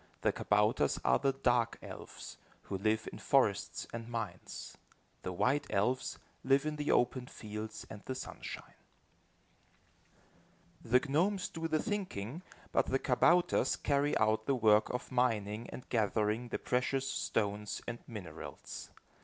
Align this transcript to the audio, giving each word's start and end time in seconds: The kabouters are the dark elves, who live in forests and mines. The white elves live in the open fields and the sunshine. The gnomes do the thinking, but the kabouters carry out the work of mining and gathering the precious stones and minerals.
The 0.21 0.33
kabouters 0.33 0.99
are 1.05 1.19
the 1.19 1.31
dark 1.31 1.77
elves, 1.83 2.37
who 2.63 2.77
live 2.79 3.07
in 3.13 3.19
forests 3.19 3.85
and 3.93 4.09
mines. 4.09 4.75
The 5.21 5.31
white 5.31 5.67
elves 5.69 6.17
live 6.43 6.65
in 6.65 6.77
the 6.77 6.89
open 6.89 7.27
fields 7.27 7.85
and 7.87 8.01
the 8.07 8.15
sunshine. 8.15 8.73
The 10.83 11.05
gnomes 11.07 11.49
do 11.49 11.67
the 11.67 11.77
thinking, 11.83 12.41
but 12.71 12.87
the 12.87 12.97
kabouters 12.97 13.75
carry 13.75 14.17
out 14.17 14.47
the 14.47 14.55
work 14.55 14.89
of 14.89 15.11
mining 15.11 15.69
and 15.69 15.87
gathering 15.89 16.47
the 16.47 16.57
precious 16.57 17.07
stones 17.07 17.79
and 17.87 17.99
minerals. 18.07 18.89